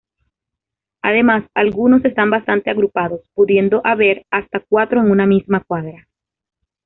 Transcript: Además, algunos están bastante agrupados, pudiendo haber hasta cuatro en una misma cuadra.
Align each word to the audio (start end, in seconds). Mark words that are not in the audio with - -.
Además, 1.03 1.43
algunos 1.53 2.03
están 2.05 2.31
bastante 2.31 2.71
agrupados, 2.71 3.21
pudiendo 3.35 3.85
haber 3.85 4.25
hasta 4.31 4.59
cuatro 4.59 4.99
en 4.99 5.11
una 5.11 5.27
misma 5.27 5.59
cuadra. 5.63 6.07